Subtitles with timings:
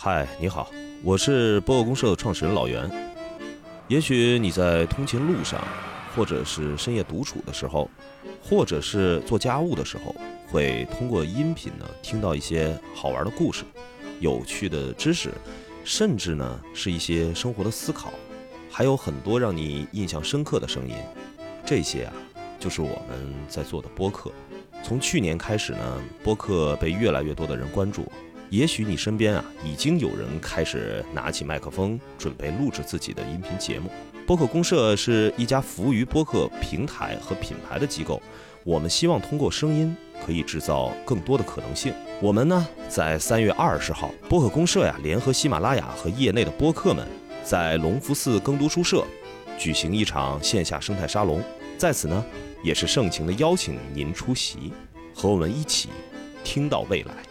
[0.00, 0.70] 嗨，你好，
[1.02, 2.88] 我是播客公社的创始人老袁。
[3.88, 5.60] 也许你在通勤路上，
[6.14, 7.90] 或者是深夜独处的时候，
[8.40, 10.14] 或者是做家务的时候，
[10.46, 13.64] 会通过音频呢听到一些好玩的故事、
[14.20, 15.32] 有趣的知识，
[15.82, 18.12] 甚至呢是一些生活的思考，
[18.70, 20.94] 还有很多让你印象深刻的声音。
[21.66, 22.12] 这些啊，
[22.60, 24.30] 就是我们在做的播客。
[24.88, 28.10] 从去年开始呢，播客被越来越多的人关注。
[28.48, 33.90] 也许你身边啊，已经有人开始拿起麦克风，准备录制自己的音频节目。
[34.26, 38.22] 播客公社是一家服务于播客平台和品牌的机构，
[38.64, 41.92] 我们希望通过声音可以制造更多的可能性。
[42.22, 47.06] 我们呢，在三月二十号，播客公社呀，联合喜马拉雅和业内的播客们，
[47.44, 49.04] 在隆福寺耕读书社
[49.58, 51.42] 举行一场线下生态沙龙，
[51.78, 52.26] 在此呢，
[52.64, 54.72] 也是盛情的邀请您出席，
[55.14, 55.88] 和我们一起
[56.42, 57.27] 听到未来。